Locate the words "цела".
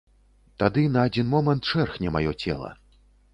2.43-2.73